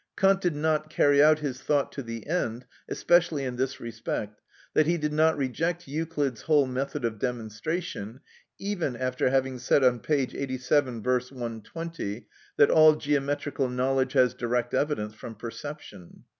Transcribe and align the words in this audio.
Kant 0.17 0.41
did 0.41 0.55
not 0.55 0.89
carry 0.89 1.21
out 1.21 1.41
his 1.41 1.61
thought 1.61 1.91
to 1.91 2.01
the 2.01 2.25
end, 2.25 2.65
especially 2.89 3.43
in 3.43 3.55
this 3.55 3.79
respect, 3.79 4.41
that 4.73 4.87
he 4.87 4.97
did 4.97 5.13
not 5.13 5.37
reject 5.37 5.87
Euclid's 5.87 6.41
whole 6.41 6.65
method 6.65 7.05
of 7.05 7.19
demonstration, 7.19 8.19
even 8.57 8.95
after 8.95 9.29
having 9.29 9.59
said 9.59 9.83
on 9.83 9.99
p. 9.99 10.27
87; 10.33 11.03
V. 11.03 11.07
120, 11.09 12.25
that 12.57 12.71
all 12.71 12.95
geometrical 12.95 13.69
knowledge 13.69 14.13
has 14.13 14.33
direct 14.33 14.73
evidence 14.73 15.13
from 15.13 15.35
perception. 15.35 16.23